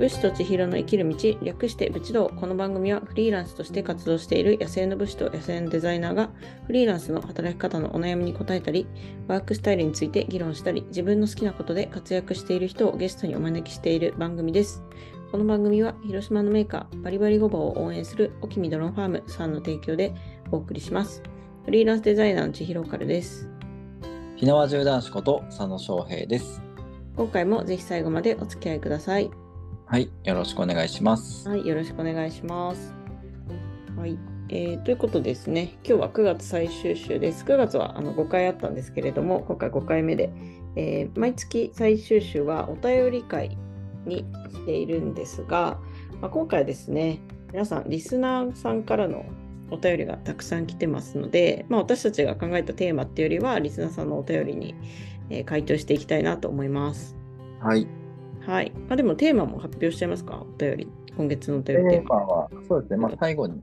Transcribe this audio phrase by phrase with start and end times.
[0.00, 2.30] 武士と千尋の生きる道、略して武士道。
[2.34, 6.30] この番組はフリーランスとして活動している野生の武士と野生のデザイナーが
[6.66, 8.86] フリーランスの働き方のお悩みに答えたり、
[9.28, 14.82] ワークスタイルについて議論したり、自分の好きなことで活躍している人をゲストにお招きしている番組です。
[15.32, 20.14] この番組は広島のメーカーバリバリごぼうを応援するオキミドロンファームさんの提供で
[20.50, 21.22] お送りします。
[21.66, 23.50] フリーランスデザイナーの千尋カルです。
[24.36, 26.62] 火縄銃男子こと佐野翔平です。
[27.16, 29.30] 今回もぜひ最後までお付き合いください。
[29.90, 31.48] はい、よろしくお願いします。
[31.48, 32.94] はい、よろしくお願いします。
[33.96, 34.16] はい、
[34.48, 37.44] えーということですね、今日は9月最終週です。
[37.44, 40.32] 9月はあの5回あったんですけれども、今回5回目で、
[40.76, 43.58] えー毎月最終週はお便り会
[44.06, 44.18] に
[44.52, 45.80] しているんですが、
[46.20, 47.20] まあ、今回はですね、
[47.52, 49.24] 皆さん、リスナーさんからの
[49.72, 54.76] お便りがたくさん来てますので、まあ、私たちが考えたテーマっていうよりは、リスナーさんのお便りに、
[55.30, 57.16] えー回答していきたいなと思います。
[57.58, 57.88] はい。
[58.50, 58.72] はい。
[58.88, 60.42] まあ、でもテーマも発表しちゃいますか？
[60.42, 60.88] お便り。
[61.16, 62.16] 今月のおテ便りテーマ。
[62.16, 63.62] ーマは、そうですね、まあ、最後に。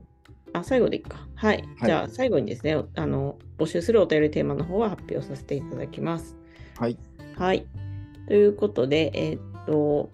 [0.54, 1.28] あ、最後でいいか。
[1.34, 1.56] はい。
[1.56, 6.38] はいじゃあ、最後にですね、あの、募集するお便りテーマの方は発表させていただきます。
[6.78, 6.96] はい。
[7.36, 7.66] はい。
[8.28, 10.10] ということで、えーっと、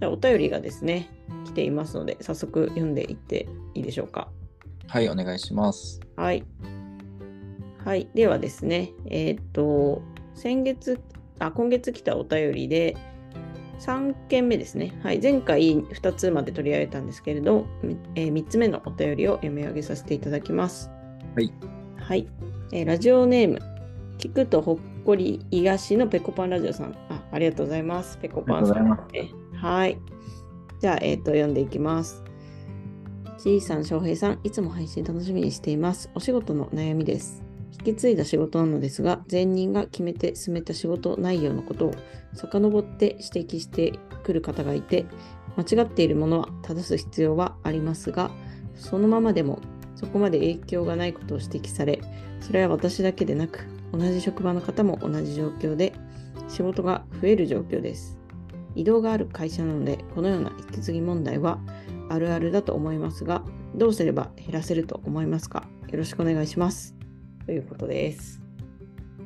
[0.00, 1.08] じゃあ、お便りがですね、
[1.44, 4.28] 来ていますので、早速読んでいっていいでしょうか？
[4.88, 6.00] はい、お願いします。
[6.16, 6.44] はい。
[7.84, 8.08] はい。
[8.14, 10.02] ではですね、えーっと、
[10.34, 11.00] 先月、
[11.38, 12.96] あ、今月来たお便りで、
[13.80, 14.98] 3件目ですね。
[15.02, 15.20] はい。
[15.20, 20.90] 前回2つまで取り上げたんですけれど、みえ3つ目のお便りを読み上げさせていただきます。
[21.34, 21.52] はい。
[21.96, 22.28] はい。
[22.72, 23.60] えーラジオネーム、
[24.18, 26.96] 聞くとほっこりいがしのペコパンラジオさん。
[27.10, 28.18] あありがとうございます。
[28.18, 28.76] ペコパンさん。
[28.76, 29.98] ありがとうござえはい。
[30.80, 32.22] じゃあ、えっ、と、読んでいきます。
[33.38, 36.10] ちいさん、翔平さん、いつも配信楽しみにしています。
[36.14, 37.45] お仕事の悩みです。
[37.92, 41.94] き継いだ仕事なのですが、前任が決めて進めた仕事内容のことを
[42.34, 45.06] 遡って指摘してくる方がいて、
[45.56, 48.30] 間違っているものは正す必要はありますが、
[48.74, 49.60] そのままでも
[49.94, 52.00] そこまで影響がないことを指摘され、
[52.40, 55.94] それは私だけでなく、同じ職場の方も同じ状況で、
[56.48, 58.18] 仕事が増える状況です。
[58.74, 61.58] 移動がある会社なので、このような引き継ぎ問題は
[62.10, 63.42] あるあるだと思いますが、
[63.74, 65.66] どうすれば減らせると思いますか？
[65.88, 66.95] よろしくお願いします。
[67.46, 68.40] ということです。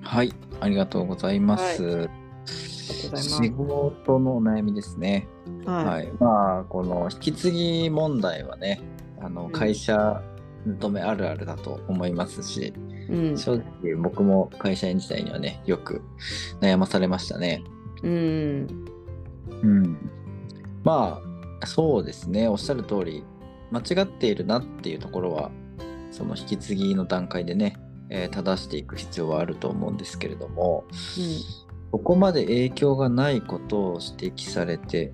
[0.03, 1.63] はい、ありがとうございます。
[1.63, 2.09] ありがと
[3.09, 5.27] うござい仕事のお悩みですね。
[5.65, 5.89] ます。
[5.89, 6.13] はい。
[6.21, 8.83] まあ、この引き継ぎ問題はね、
[9.21, 10.23] あのうん会社
[10.67, 12.75] 勤めあるあるだと思いますし、
[13.09, 13.39] うん。
[13.39, 16.03] 正直僕も会社員時代にはね、よく
[16.61, 17.65] 悩まされましたね。
[18.03, 18.91] うん。
[19.63, 20.11] うん、
[20.85, 21.21] ま
[21.61, 23.25] あそうですねおっしゃる通り
[23.71, 25.51] 間違っているなっていうところは
[26.11, 27.77] その引き継ぎの段階でね、
[28.11, 30.85] えー正していく必要はあると思うんですけれども
[31.93, 35.13] ここまで影響がないことを指摘されて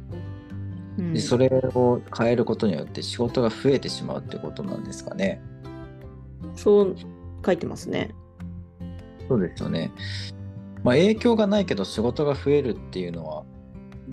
[0.99, 1.13] うん。
[1.13, 5.41] でそれを変えることによって仕事が増えてしまうってことなんですかね。
[6.55, 6.97] そう
[7.45, 8.15] 書いてますね。
[9.29, 9.93] そうですよね。
[10.83, 13.45] まあ、影響がないけど仕事が増えるっていうのは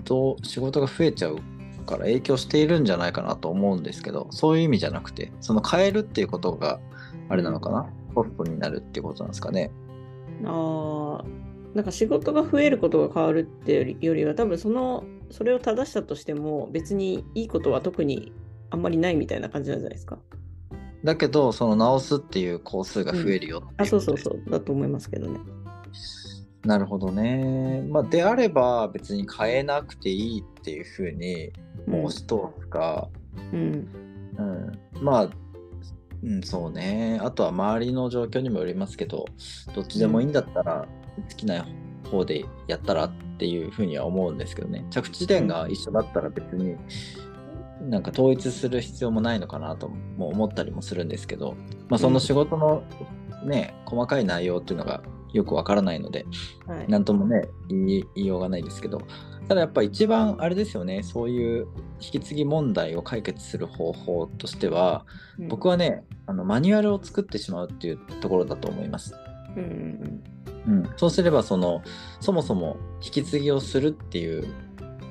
[0.05, 1.37] どう仕事が増えちゃう
[1.85, 6.79] から影響しているんじゃないかなと思うんですけどそういう意味じゃなくてその変えるっていうことが
[7.29, 9.71] あれなのかな、コストになるっていうことなんですかね。
[10.45, 11.25] ああ、
[11.73, 18.31] なんか仕事が増えることが変わるっていうよりは、多分その、それを正したとしても、別にいいことは特に
[18.69, 20.19] あんまりないみたいな感じなんじゃないですか？
[21.03, 25.39] だけどその直すっていう工数が増えるようことあ、そうそうそう、だと思いますけどね。
[26.65, 27.85] なるほどね。
[27.89, 31.51] まあ、であれば別に変えなくていいっていうふうに
[31.87, 33.09] もう押し通すか、
[33.51, 33.87] うん。
[34.37, 35.29] うん、まあ、
[36.23, 37.19] うん、そうね。
[37.21, 39.25] あとは周りの状況にもよりますけど、
[39.75, 40.87] どっちでもいいんだったら、
[41.29, 41.67] 好きな
[42.09, 44.85] 方でやったらっていうふうには思うんですけどね。
[44.89, 46.77] 着地点が一緒だったら別に、
[47.81, 51.55] なんか統一する必要もないのかなとも思ったりもするんですけど、
[51.89, 52.83] まあ、その仕事の
[53.43, 56.25] ね、細かい内容っていうのがよくわからないので、
[56.65, 56.87] はい。
[56.87, 59.01] なんともね言いようがないですけど
[59.47, 61.67] ただやっぱ一番あれですよねそういう
[61.99, 65.05] 引き継ぎ問題を解決する方法としては
[65.37, 69.15] うん僕はねあのマニュアルを作ってしまうっていうところだと思います。
[69.57, 70.23] うんうん
[70.65, 71.81] うん、そうすればその
[72.21, 74.47] そもそも引き継ぎをするっていう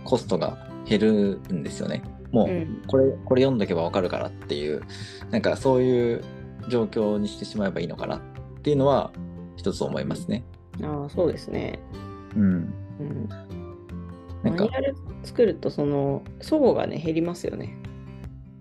[0.04, 2.02] コストが減るんですよね。
[2.30, 2.50] もうん。
[2.50, 4.82] ううんこれこれ読んどけばわかるからっていう
[5.30, 6.24] なんかそういう
[6.68, 8.20] 状況にしてしまえばいいのかなっ
[8.62, 9.12] ていうのは
[9.62, 10.44] 一つ思いますね。
[10.82, 11.78] ああ、そうですね。
[12.36, 13.28] うん、うん。
[14.42, 17.78] なんかマニュアル作ると、その、齟齬がね、減りますよね。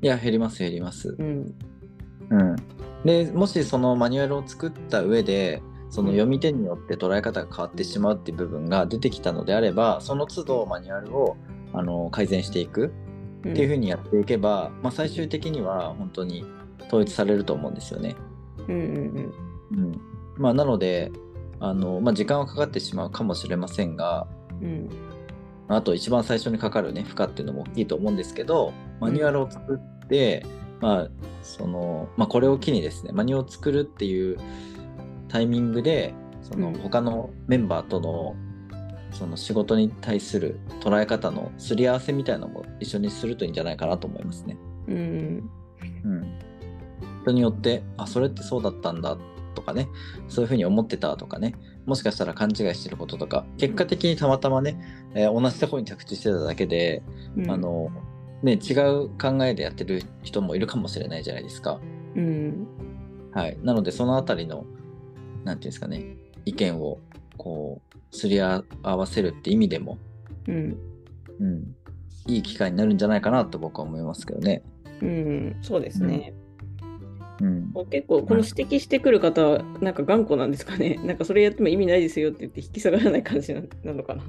[0.04, 1.16] いや減ります減ります。
[1.18, 1.56] うん。
[2.32, 2.56] うん、
[3.04, 11.36] でもしそのマニュアルを作った上でその読み手によって捉え方が変わってしまうっていう部分が出てきたのであればその都度マニュアルを
[11.74, 12.94] あの改善していく
[13.40, 16.46] っていうふうにやっていけば、まあ、最終的には本当に
[16.88, 18.16] 統一されると思うんですよね。
[18.68, 19.34] うんうん
[19.74, 20.02] うん
[20.42, 21.12] まあ、なので
[21.60, 24.28] あの、まあ、時間はかかってしまうかもしれませんが
[24.62, 24.90] うん。
[25.68, 30.46] あと一番最初にかかるね負荷っていうのも大きいと思うんですけどマニュアルを作って、
[30.82, 31.10] まあ
[31.44, 34.38] そのまあ、これを機にですねマニュアルを作るっていう
[35.30, 36.74] タイミングでそのうん。
[36.80, 38.36] 他のメンバーとの
[39.14, 44.58] その仕事に対する捉え方のすり合わせみたいなのも一緒にするといいんじゃないかなと思いますね。
[44.88, 45.50] うん。
[46.06, 46.40] うん、
[47.24, 49.18] 人によってあそれってそうだったんだ
[49.54, 49.90] とかね
[50.28, 51.56] そういうふうに思ってたとかね
[51.86, 54.80] もしかしたら勘違いしてることとか結果的にたまたまね、
[55.14, 57.02] えー同じところに着地してただけで、
[57.36, 57.90] うんあの
[58.44, 61.80] ね、違う考えでやってる人もいるかもしれないじゃないですか。
[62.16, 62.68] うん
[63.34, 64.66] はい、なのでそのあたりの
[65.46, 67.00] なんていうんですかね意見を
[67.38, 67.82] こ
[68.12, 69.98] うすり合わせるって意味でも、
[70.48, 70.78] うん
[71.40, 71.76] うん、
[72.28, 74.64] いい機会になるんじゃないかなと僕は思いますけどね。
[75.02, 76.34] うんそうですね。
[77.42, 81.00] うん、結構この指摘してくる方はなんか頑固なんですかね。
[81.04, 84.24] なんかそれやっても意味ないですよって言って引き下がらない感じななのかな。
[84.24, 84.26] い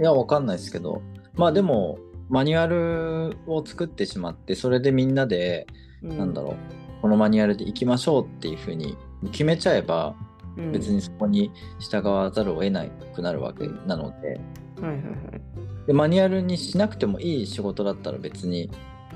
[0.00, 1.00] や、わかんないですけど、
[1.34, 1.98] まあでも、
[2.28, 5.66] マニュアルを作ってしまって、それでみんなで、
[6.02, 6.54] なんだろう、
[7.00, 8.96] このマニュアルで行きましょうっていうふうに
[9.32, 10.14] 決めちゃえば、
[10.56, 12.84] うん別にそこに従わざるを得な
[13.14, 14.40] くなるわけなので、
[14.80, 15.86] はいはいはい。
[15.86, 18.68] でマニュアルにしなくてもいい仕事だったら別に、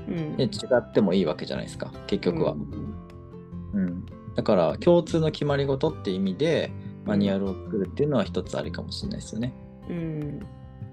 [0.07, 2.53] うんね、違ってもいいわけじゃないですか、結局は。
[2.53, 2.61] うん
[3.73, 4.05] うん
[4.35, 6.71] だから、共通の決まり事って意味で、
[7.05, 9.53] マニュアルを作るっていうのは一つありかもしれないですよね。
[9.89, 10.39] うん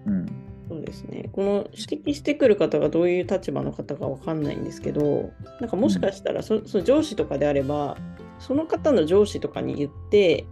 [0.06, 0.26] うん。
[0.68, 1.30] そうですね。
[1.32, 5.30] この指摘してくる方がどういう立場の方かわかんないんですけど、
[5.60, 7.96] なんかもしかしたらそ、その上司とかであれば、
[8.38, 10.46] その方の上司とかに言って、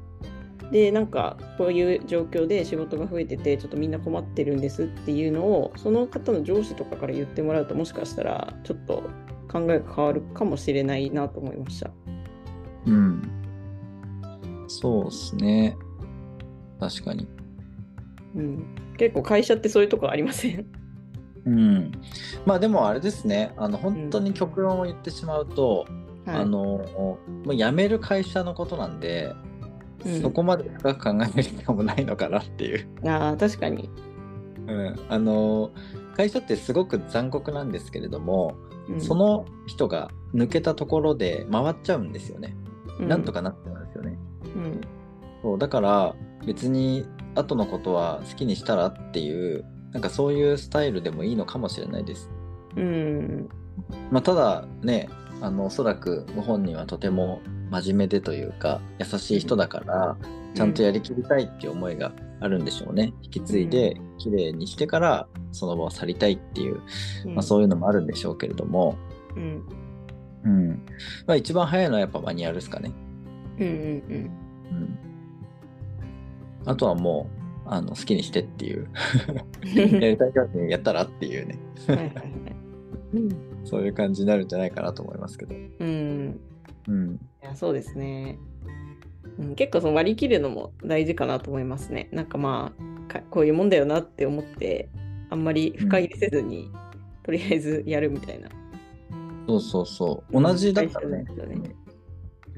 [0.71, 9.03] で、なんかこういう状況で仕事が増えてて、ちょっとみんな困ってるんですっていうのを、その方の上司とかから言ってもらうと、もしかしたらちょっと
[9.51, 11.91] 考えが変わるかもしれないなと思いました。
[12.87, 13.23] うん。
[14.67, 15.77] そうですね。
[16.79, 17.27] 確かに。
[18.37, 20.67] うん、結構会社ってそういうとこありません？
[21.47, 21.93] うん。
[22.45, 23.53] まあでもあれですね。
[23.57, 25.87] あの本当に極論を言ってしまうと、
[26.27, 29.48] はいあのもう辞める会社のことなんで、うん
[30.23, 32.89] そこまで深く考える必要もないのかなっていう。
[33.07, 33.91] ああ、確かに。
[34.67, 34.97] うん。
[35.09, 35.71] あの
[36.17, 38.55] 会社ってすごく残酷なんですけれども、
[38.89, 42.57] うんその人が抜けたところで回っちゃうんですよね。
[42.99, 43.43] なんとか。
[43.43, 44.19] かなっちゃうんですよね。
[44.45, 44.81] うん
[45.43, 46.15] そうだから
[46.47, 52.31] 別に後のことは好きにしたらっていうなんかそういうスタイルでもいいのかもしれないです。
[52.77, 53.49] うん。
[54.11, 55.09] まあ、ただね
[55.41, 60.17] あのおそらくご本人はとても真面目でというか優しい人だから
[60.55, 63.13] ちゃんとやりきりたいっていう思いがあるんでしょうね。
[63.23, 66.81] 引き継いで綺麗にしてからその場を去りたいっていう、
[67.27, 68.97] うんまあ、そういうのもあるんでしょうけれども、
[69.37, 69.63] うん。
[70.45, 70.69] うん
[71.27, 72.93] まあ、一番早いのはやっぱマニュアルですかね。
[73.59, 74.31] うんうん
[74.71, 74.99] うん、
[76.65, 77.29] あとはも
[77.67, 78.89] うあの好きにしてっていう
[79.63, 80.01] うん。
[80.01, 82.25] やりたいようにやったらっていうね、はいはいはい。
[83.65, 85.55] そういう感じになるんじゃないかなと思いますけど。
[85.55, 86.41] うん。
[86.89, 87.15] うん。
[87.15, 88.39] いや、そうですね。
[89.39, 92.09] うん、結構その割り切るのも大事かなと思いますね。
[92.13, 92.73] なんかま
[93.09, 94.89] あ、かこういうもんだよなって思って、
[95.31, 96.71] あんまり深入りせずに、
[97.23, 98.49] とりあえずやるみたいな。
[99.47, 100.43] そうそうそう。
[100.43, 101.77] 同じだったらねね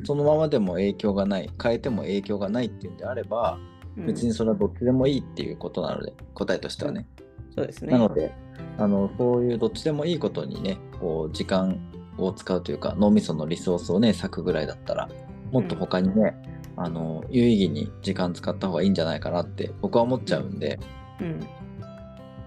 [0.04, 3.70] そのままでも影響がない、変えても影響がないっていうんであれば、うん
[4.06, 7.06] 別にそれはどっちでもいいっていうことなので、答えとしてはね。
[7.54, 7.92] そうですね。
[7.92, 8.32] なので、
[8.78, 11.78] あのそういうどっちでもいいことにね、こう時間
[12.26, 15.08] を使うというか、脳みそのリソースをね、割くぐらいだったら、
[15.52, 16.34] もっと他にね、
[16.76, 20.78] あの有意義に時間使った方がいいんじゃないかなって僕は思っちゃうんで、
[21.20, 21.40] うん。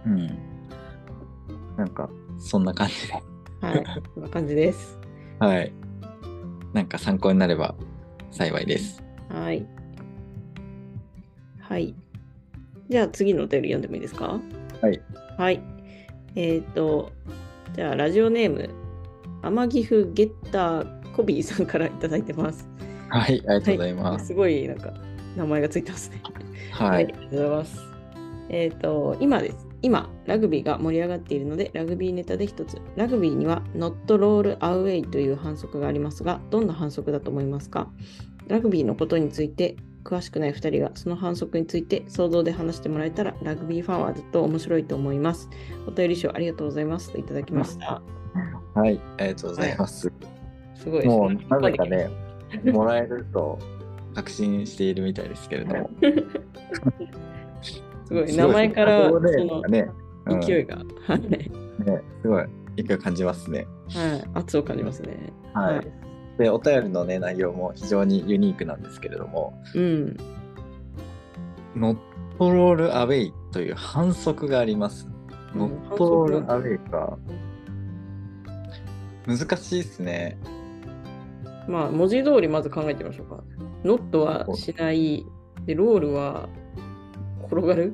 [0.06, 0.27] うん。
[1.77, 3.13] なんか、そんな感じで。
[3.62, 3.84] はい。
[4.15, 5.00] こんな感じです。
[5.39, 5.74] はい。
[6.74, 7.75] なんか参考になれば
[8.32, 9.03] 幸いです。
[9.30, 9.65] はい。
[11.60, 11.94] はい。
[12.89, 14.39] じゃあ次のお便り読んでもいいですか？
[14.82, 15.01] はい。
[15.38, 15.62] はい。
[16.36, 17.12] えっ、と、
[17.75, 18.70] じゃあラジオネーム、
[19.44, 22.68] 天岐阜ゲッターコビーさんからいただいてます。
[23.10, 24.28] はい、ありがとうございます。
[24.28, 24.94] すごいなんか
[25.36, 26.22] 名前がついてますね。
[26.72, 27.04] はい。
[27.04, 27.80] ありがとうございます。
[28.50, 29.68] えっ、と、今です。
[29.82, 32.78] 今、ラグビーが盛り上がっているので、ラグビーネタで一つ。
[32.96, 37.90] ラグビーには、ノットロールアウェイという反則がありますが、どんな反則だと思いますか？
[38.48, 45.50] ラグビーのことについて、詳しくない2人がその反則について想像で話してもらえたら、ラグビーファンはずっと面白いと思います。
[45.88, 48.02] お便り賞ありがとうございますといただきました。
[48.74, 50.12] はい、ありがとうございます。
[50.75, 51.15] すごいですね。
[51.15, 52.10] もう、なぜかね、
[52.72, 53.60] もらえると
[54.15, 55.89] 確信しているみたいですけれども。
[58.06, 59.62] すごい、名前からその
[60.39, 60.77] 勢いが。
[61.08, 62.46] はいね、すごい。
[62.77, 63.68] 勢い感じますね。
[63.89, 64.30] はい。
[64.34, 65.18] 圧を感じますね。
[65.53, 65.88] はい。
[66.38, 70.18] で、お便りのね、内容も非常にユニークなんですけれども、うん。
[71.75, 71.98] ノッ
[72.38, 75.08] トロールアウェイという反則があります。
[75.08, 75.13] うん
[75.56, 77.18] ノットロールアウェイか。
[79.25, 80.38] 難しいっすね。
[81.68, 83.44] まあ、文字通りまず考えてみましょうか。
[83.84, 85.25] ノットはしない。
[85.65, 86.50] で、ロールは
[87.46, 87.94] 転がる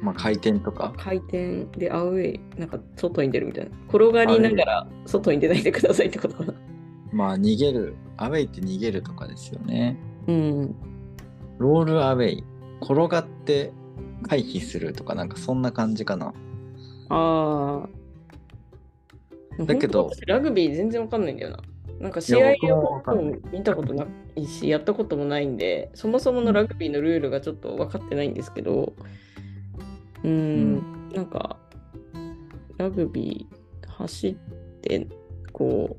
[0.00, 0.92] まあ、回転とか。
[0.96, 3.70] 回転でアウェイ、なんか外に出るみたいな。
[3.88, 6.54] 転がりながら外に出ないでくださいってことかな。
[7.12, 7.96] まあ、逃げる。
[8.16, 9.96] アウェイって逃げるとかですよね。
[10.26, 10.74] うん。
[11.58, 12.44] ロールアウェイ。
[12.82, 13.72] 転がって
[14.22, 16.34] 回避するとか、なんかそんな感じかな。
[17.08, 17.88] ああ。
[19.58, 21.58] だけどラグビー全然わかんないんだよな。
[22.00, 23.02] なんか試合を
[23.50, 28.92] 見たことないし、やったこともないんで、そもそものラグビーのルールがちょっと分かってないんですけど、
[30.22, 31.58] うーん、なんか、
[32.76, 34.34] ラグビー走っ
[34.82, 35.06] て、
[35.52, 35.96] こ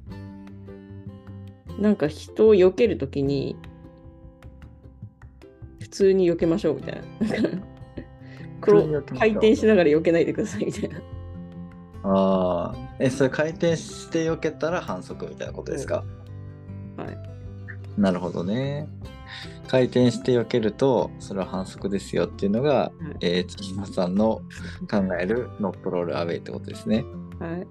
[1.80, 3.56] う、なんか人を避けるときに、
[5.80, 7.02] 普通に避けましょうみたいな。
[9.18, 10.98] 回転しながら避けないでくださいみたいな。
[12.04, 12.87] ああ。
[13.00, 16.04] え、それ回転して避けたら反則みたいなことですか、
[16.98, 18.00] はい。
[18.00, 18.88] なるほどね。
[19.68, 24.42] 回転して避けると、それは反則ですよっていうのが、えー、月島さんの
[24.90, 27.04] 考えるノットロールアウェイってことですね。
[27.40, 27.68] はい。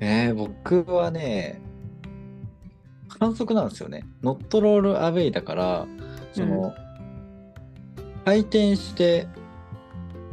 [0.00, 1.62] えー、僕はね、
[3.18, 4.04] 反則なんですよね。
[4.22, 5.86] ノットロールアウェイだから、
[6.32, 6.74] その、
[8.24, 9.26] 回転して、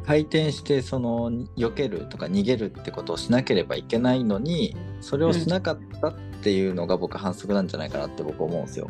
[0.06, 8.90] 回転して、その、避けるとか逃げるってことをしなければいけないのに、それをしなかったっていうのが僕反則なんじゃないかなって僕思うんですよ。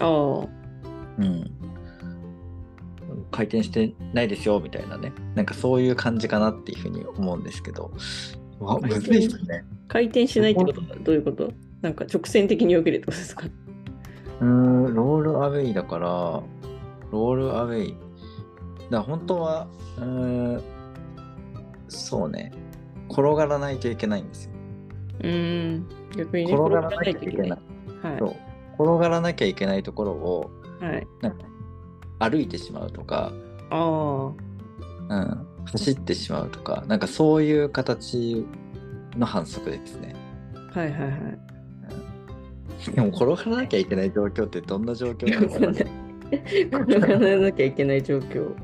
[0.00, 0.48] ああ。
[1.18, 1.50] うん。
[3.30, 5.12] 回転してないですよみたいなね。
[5.34, 7.90] なんかそういう感じかなっていうふうに思うんですけど。
[8.58, 9.64] わむずいっすね。
[9.86, 11.52] 回転しないってことはどういうこと？
[11.80, 13.46] なんか直線的に避けるってことですか？
[14.40, 17.94] うーん、ロールアウェイだから、ロールアウェイ。
[18.90, 19.66] だから本当は、
[19.98, 20.04] うー
[20.58, 20.62] ん、
[21.88, 22.52] そうね、
[23.10, 24.52] 転がらないといけないんですよ。
[25.20, 25.88] うーん。
[26.16, 27.50] 逆にね、転がらなきゃいけない。
[27.50, 27.58] はい
[28.18, 28.34] そう。
[28.74, 31.06] 転がらなきゃいけないところを、はい。
[31.20, 31.44] なんか
[32.20, 33.32] 歩いてしまうとか、
[33.70, 34.32] あ
[35.08, 38.46] うん、走ってしまうとか、なんかそういう形
[39.16, 40.14] の反則ですね。
[40.74, 40.78] あ。
[40.78, 41.38] はいはいはい。
[42.94, 45.86] でも転がらなきゃいけない状況ってどんな状況なのかなわかんない。
[46.62, 48.54] 転がらなきゃいけない状況。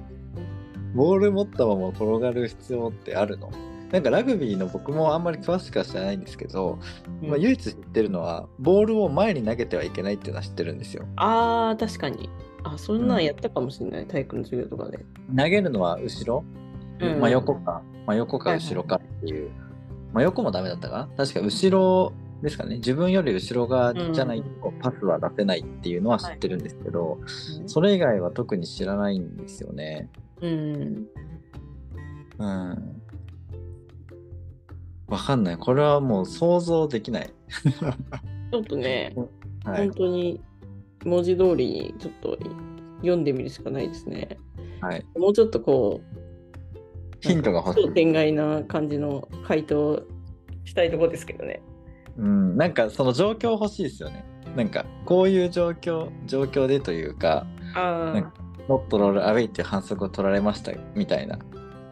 [0.95, 3.51] ボール持ったまま転がる必要ってあるの？
[3.93, 6.79] なんかラグビーの僕もあんまり詳しくは知らないんですけど、
[7.23, 11.05] まあ、唯一知ってるのはボールを前に投げてはいけないっていうのは知ってるんですよ。
[11.17, 12.29] ああ、確かに。
[12.65, 14.99] あ、そんなんやったかもしれない、体育の授業とかで。
[15.37, 16.45] 投げるのは後ろ、
[17.01, 19.51] うん真横か、真横か後ろかっていう。
[20.13, 21.25] 真横もダメだったかな？
[21.25, 22.77] 確か後ろですかね。
[22.77, 27.19] 自分より後ろ側じゃないとパスは出せないっていうのは知ってるんですけど、
[27.67, 30.09] それ以外は特に知らないんですよね。
[30.41, 31.07] うん。
[32.39, 33.03] うん。
[35.07, 35.57] わかんない。
[35.57, 37.31] これはもう想像できない。
[38.51, 39.15] ちょっとね、
[39.65, 39.95] はい本。
[39.95, 40.41] 当に
[41.05, 42.39] 文字通りにちょっと
[42.99, 44.39] 読んでみるしかないですね。
[44.81, 46.25] はい、もうちょっとこう、
[47.21, 47.93] ヒントが欲しい。
[47.93, 50.03] 天外な感じの回答
[50.65, 51.63] したいところですけどね。
[52.17, 54.25] うん、なんかその状況欲しいですよね。
[54.57, 58.33] なんかこういう状況、状況でというか、あなんか
[58.69, 61.39] ノットロールアウェイっていう反則を取られましたみたいな。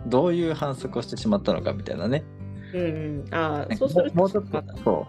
[0.06, 2.24] どういう反則をしてしまったのかみたいなね。
[2.72, 2.88] あ、うんう
[3.24, 3.24] ん。
[3.30, 5.06] あそうするともうちょっと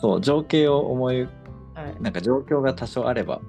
[0.00, 1.28] そう情景を思い、は
[1.98, 3.40] い、なんか状況が多少あれば。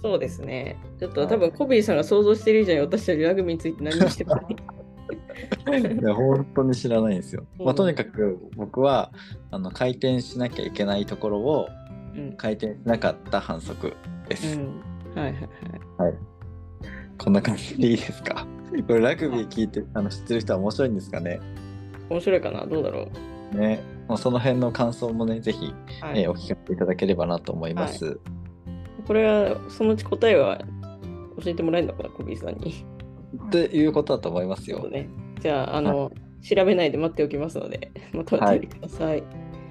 [0.00, 0.78] そうですね。
[1.00, 4.46] ちょっとはい多分コビーさんが想像してる以上に私たちラグビーについて何もしてない。
[5.68, 7.44] いや、本当に知らないんですよ。
[7.58, 9.10] まあ、うんとにかく僕は
[9.50, 11.68] あの回転しなきゃいけないところを
[12.14, 12.32] うん。
[12.36, 13.94] 回転しなかった反則
[14.28, 14.58] です。
[14.58, 14.82] うん。
[15.14, 15.48] はいはい
[15.98, 16.14] はい。
[17.18, 18.46] こんな感じでいいですか？
[18.86, 21.40] これラグビー聞いてあの知ってる人は面白いんですかね？
[22.10, 22.66] 面白いかな？
[22.66, 23.08] どうだろ
[23.52, 23.56] う？
[23.58, 23.80] ね。
[24.08, 26.22] もうその辺の感想もね、ぜひ、はい。
[26.22, 28.18] えーお聞かせいただければなと思います。
[29.06, 30.58] これは、そのうち答えは
[31.42, 32.84] 教えてもらえるのかな、コビーさんに。
[33.46, 34.86] っていうことだと思いますよ。
[34.88, 35.08] ね。
[35.40, 36.10] じゃあ、あの、
[36.42, 39.22] 調べないで待っておきますので、また待っててください。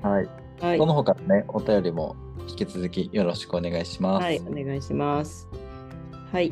[0.03, 0.27] はい。
[0.59, 0.77] はい。
[0.77, 2.15] その他のね、お便りも
[2.49, 4.23] 引き続きよろしくお願いします。
[4.23, 5.47] はい、お願いします。
[6.31, 6.51] はい。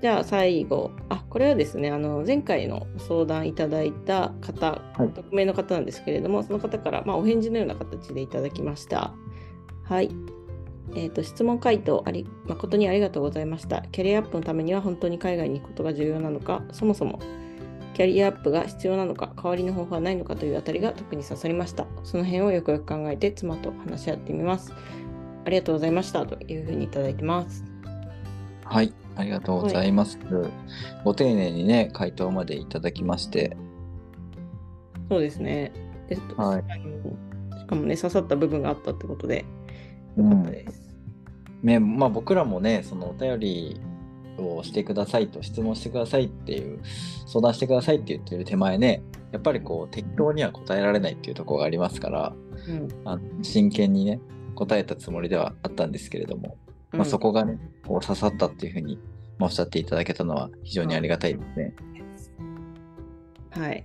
[0.00, 9.12] じゃあ最後、あ、これはですね、あの前回の相談いただいた方、はい匿名の方なんですけれども、その方から、まあ、お返事のような形でいただきました。
[9.84, 10.10] はい。
[10.94, 13.82] えー、と質問回答あり誠にありがとうございました。
[13.92, 17.18] キャリアアップのためには本当に海外に行くことが重要なのか、そもそも
[17.94, 21.86] キャリアアップが必要なのか、代わりの方法はないのかというあたりが特に刺さりました。
[22.04, 24.72] その辺をよくよく考えて妻と話し合ってみます。
[25.44, 27.64] ありがとうございましたというふうにいただいてます。
[28.64, 30.16] はい、ありがとうございます。
[31.04, 33.56] ご丁寧にね、回答までいただきまして、
[35.10, 35.72] そうですね。
[36.08, 36.76] ではいあ
[37.50, 39.44] のしかもね、刺さった部分があったってことで、
[40.16, 40.94] よかったです。
[41.64, 43.80] ね、まあ僕らもね、そのお便り
[44.38, 46.78] をしてくださいと、質問してくださいっていう、
[47.26, 52.32] 相談してくださいって言ってる手前ね、やっぱりこう適当には答えられないっていうところがありますから、
[52.68, 54.20] うんあの真剣にね、
[54.54, 56.56] 答えたつもりではあったんですけれども、
[56.92, 58.98] まあ、そこがね、こう刺さったっていうふうに
[59.38, 61.74] まあおっしゃっていただけたのは非常にありがたいですね。
[62.38, 63.84] うんはい。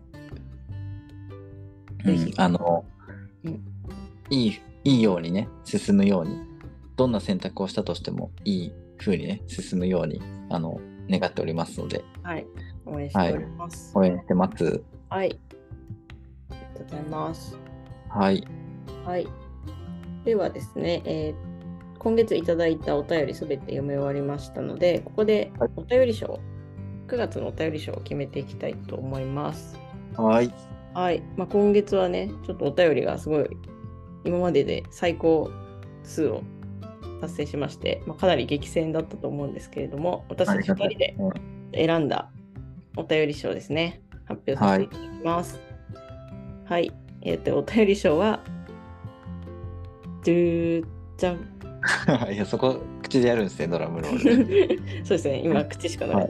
[2.06, 2.86] うんあの、
[3.46, 3.62] うん
[4.30, 6.38] いい、いいようにね、進むように、
[6.96, 10.80] どんな選択をしたとしてもいい風にね、進むように、あの、
[11.10, 12.46] 願っておりますので、はい。
[12.86, 13.92] 応援しております。
[13.96, 14.84] 応援してます。
[15.10, 15.40] はい。
[16.50, 17.58] ありがとうございます。
[18.10, 18.48] はい。
[19.06, 19.28] はい。
[20.26, 21.53] ではですね、えー
[22.04, 26.40] 今月いただいたお便りすべて読み終わりましたので、ここではいお便り賞、
[27.08, 29.78] 9月のお便り賞を決めていきたいと思います。
[30.18, 30.54] はい。
[30.94, 31.24] はい。
[31.38, 33.48] まあ、今月はね、ちょっとお便りがすごい、
[34.26, 35.50] 今までで最高
[36.04, 36.44] 数を
[37.22, 41.16] 達成しまして、まあ、かなり激戦だったと思うんですけれども、私たち2人で
[41.74, 42.30] 選んだ
[42.98, 44.02] お便り賞ですね。
[44.26, 45.60] 発表させていただきます。
[46.66, 46.92] はい。
[47.22, 48.42] えっ、と、お便り賞は、
[50.26, 50.86] ドゥー
[51.18, 51.53] じゃん。
[52.32, 54.80] いや、そこ、口でやるんですね、ドラムロール。
[55.04, 56.30] そうですね、今、口しかなかっ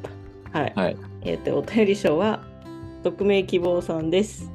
[0.51, 0.59] た。
[0.59, 0.73] はい。
[0.75, 0.97] はい。
[1.21, 2.43] えっ、と、お便り賞は、
[3.03, 4.51] 匿名希望さんです。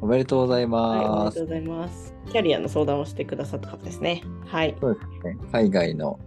[0.00, 1.34] おめでとうございはい、おめます。
[1.34, 2.14] でとうございます。
[2.30, 4.22] キャリアの相談をしてくださった方ですね。
[4.46, 4.74] はい。
[4.80, 5.36] そうですね。
[5.52, 6.18] 海外の、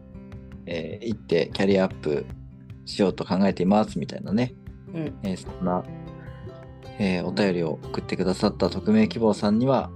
[0.65, 2.25] えー行ってキャリアアップ
[2.85, 4.55] しようと考えていますみたいなね、
[4.93, 5.13] うん。
[5.23, 5.83] えーそんな、
[6.99, 9.91] えーお便りを送ってくださった匿名希望さんには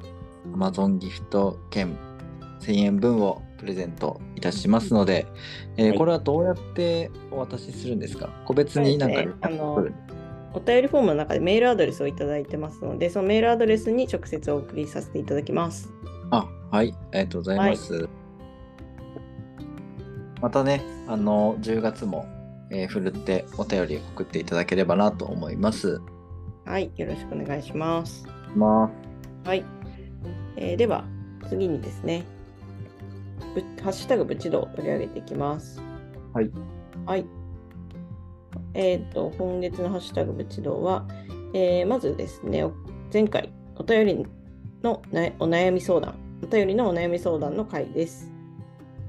[0.54, 1.98] Amazon ギフト券
[2.62, 5.26] 1000円分をプレゼントいたしますので、
[5.78, 8.30] えーはいこれはどうやってお渡しするんですか？
[8.46, 9.86] 個別になんか、ねあの
[10.52, 15.90] お便りフォームの中でメールアドレスをいただいてますので、そのメールアドレスに直接お送りさせていただきます。
[16.32, 18.10] あ、はい、ありがとうございます。
[20.42, 22.26] またね、あの、10月も、
[22.72, 26.02] えー、ふるってお便り送っていただければなと思います。
[26.66, 26.92] はい。
[26.98, 28.26] よろしくお願いします。
[28.56, 28.90] ま
[29.46, 29.64] はい。
[30.58, 31.06] えーでは、
[31.48, 32.39] 次にですね、ぶ
[33.82, 35.82] ハッシュタグぶちどを取り上げていきます。
[36.34, 36.52] はい。
[37.06, 37.26] はい。
[38.74, 41.06] えっ、と、今月のハッシュタグぶちどは、
[41.54, 42.74] えーまずですね、お
[43.12, 44.28] 前回お便り
[44.84, 48.32] のなお悩み相談、お便りのお悩み相談の回です。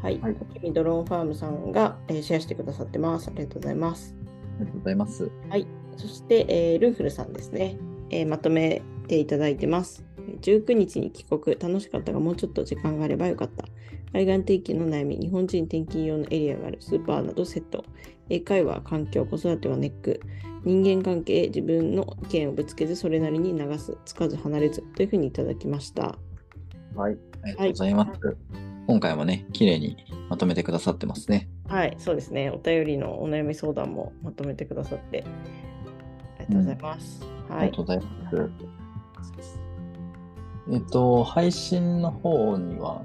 [0.03, 0.19] はい。
[0.21, 0.37] はい
[0.73, 3.29] ドローンファームさんが、えーシェアしてくださってます。
[3.29, 4.15] ありがとうございます。
[4.59, 5.31] ありがとうございます。
[5.49, 5.67] はい。
[5.97, 7.77] そして、えールンフルさんですね、
[8.11, 10.05] えーまとめていただいてます。
[10.41, 13.65] 19日に帰国、楽しかったがもうちょっと時間があればよかった。
[14.13, 17.85] 海岸定期の悩み、日本人転勤用のエリアがあるスーパーなどセット。
[18.29, 20.21] 英会話、環境、子育てはネック。
[20.65, 23.97] 人間関係、自分の意見をぶつけず、それなりに流す。
[24.05, 24.83] つかず離れず。
[24.95, 26.19] というふうにいただきました。
[26.95, 27.17] はい。
[27.43, 28.21] ありがとうございます。
[28.87, 29.97] 今回もね、綺麗に
[30.29, 31.49] まとめてくださってますね。
[31.69, 32.51] はい、そうですね。
[32.51, 35.25] お便りのお悩み相談もまとめてくださって、
[36.39, 37.23] ありがとうございます。
[37.49, 37.85] はいありがとう。
[37.85, 39.60] ございます。
[40.73, 43.03] えっと、配信の方には、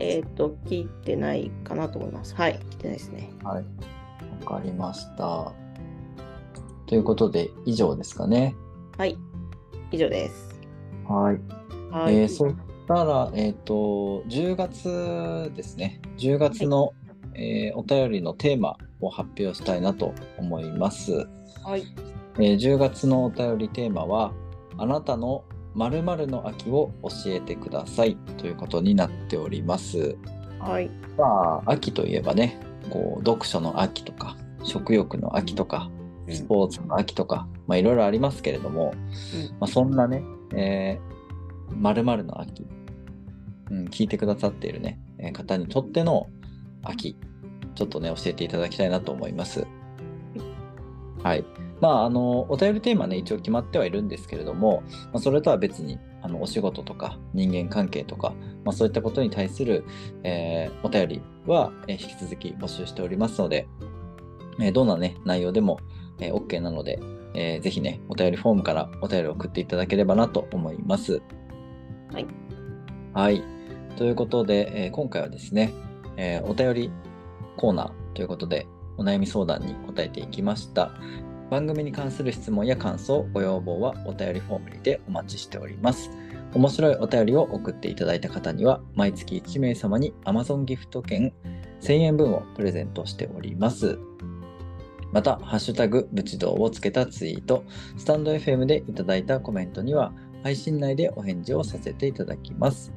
[0.00, 2.34] えっ、と、聞いてないかなと思います。
[2.34, 3.30] はい、聞いてないですね。
[3.42, 3.64] はい。
[4.44, 5.52] わかりました。
[6.86, 8.54] ということで、以上ですかね。
[8.98, 9.18] はい、
[9.90, 10.60] 以上です。
[11.08, 11.40] はい。
[11.90, 12.16] はい。
[12.16, 12.54] えーそし
[12.86, 16.02] たら、えっ、と、10月ですね。
[16.18, 16.92] 10月の、
[17.34, 21.26] えーお便りのテーマを発表したいなと思います。
[21.62, 21.84] はい。
[22.36, 24.32] えー10月のお便りテーマは、
[24.76, 30.16] あなたの〇〇の秋を教えてくださいということになっております。
[30.60, 30.90] はい。
[31.18, 32.58] まあ、秋といえばね、
[32.90, 35.90] こう読書の秋とか、食欲の秋とか、
[36.30, 38.94] スポーツの秋とか、まあ、いろいろありますけれども、
[39.60, 40.22] まあ、そんなね、
[40.54, 42.66] えー、〇〇の秋、
[43.70, 46.28] うん、聞いてくださっているね、えー方にとっての
[46.82, 47.16] 秋、
[47.74, 49.66] ちょっとね、教えていただきたいなと思います。
[51.22, 51.44] はい。
[51.84, 58.32] まあ、あの、お便りテーマね、一応決まってはいるんですけれども、まあ、それとは別に、あの、お仕事とか人間関係とか、
[58.64, 59.84] まあ、そういったことに対する、
[60.22, 63.68] えーお便りは、えー引き続き募集しておりますので、
[64.60, 65.78] えーどんなね、内容でも、
[66.20, 66.98] えー OK なので、
[67.34, 71.20] えーぜひね、お便りフォームからお便りを送っていただければなと思います。
[72.14, 72.26] はい。
[73.12, 73.44] はい。
[73.96, 75.74] ということで、えー今回はですね、
[76.16, 76.92] えーお便り
[77.58, 78.66] コーナーということで、
[78.96, 80.92] お悩み相談に答えていきました。
[81.54, 86.10] 番組に関する質問や感想、ご要望はお便りフォームにてお待ちしております。
[86.52, 91.32] 面白いお便りを送っていただいた方には、毎月1名様に Amazon ギフト券
[91.80, 94.00] 1000円分をプレゼントしております。
[95.12, 97.62] また、ハッシュタグ、ブチ道をつけたツイート、
[97.98, 100.12] スタンド FM でいただいたコメントには、
[100.42, 102.92] 配信内でお返事をさせていただきます。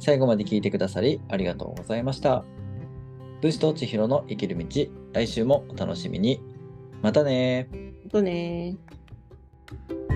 [0.00, 2.42] 最後まで聞いてくださりありがとうございました。
[3.42, 4.66] 武士と千尋の生きる道、
[5.12, 6.40] 来週もお楽しみに。
[7.02, 10.07] またねとねー。